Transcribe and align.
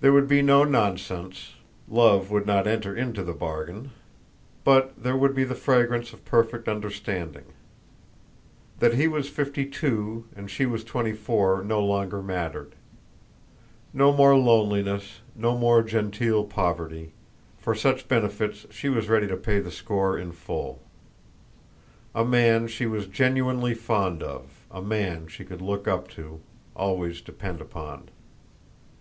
There 0.00 0.12
would 0.12 0.28
be 0.28 0.40
no 0.40 0.62
nonsense; 0.62 1.54
love 1.88 2.30
would 2.30 2.46
not 2.46 2.68
enter 2.68 2.94
into 2.94 3.24
the 3.24 3.32
bargain; 3.32 3.90
but 4.62 4.92
there 5.02 5.16
would 5.16 5.34
be 5.34 5.42
the 5.42 5.56
fragrance 5.56 6.12
of 6.12 6.24
perfect 6.24 6.68
understanding. 6.68 7.42
That 8.78 8.94
he 8.94 9.08
was 9.08 9.28
fifty 9.28 9.66
two 9.66 10.26
and 10.36 10.48
she 10.48 10.64
was 10.64 10.84
twenty 10.84 11.12
four 11.12 11.64
no 11.64 11.84
longer 11.84 12.22
mattered. 12.22 12.76
No 13.92 14.12
more 14.12 14.36
loneliness, 14.38 15.22
no 15.34 15.58
more 15.58 15.82
genteel 15.82 16.44
poverty; 16.44 17.10
for 17.58 17.74
such 17.74 18.06
benefits 18.06 18.64
she 18.70 18.88
was 18.88 19.08
ready 19.08 19.26
to 19.26 19.36
pay 19.36 19.58
the 19.58 19.72
score 19.72 20.16
in 20.16 20.30
full. 20.30 20.80
A 22.14 22.24
man 22.24 22.68
she 22.68 22.86
was 22.86 23.08
genuinely 23.08 23.74
fond 23.74 24.22
of, 24.22 24.64
a 24.70 24.80
man 24.80 25.26
she 25.26 25.44
could 25.44 25.60
look 25.60 25.88
up 25.88 26.06
to, 26.10 26.40
always 26.76 27.20
depend 27.20 27.60
upon. 27.60 28.10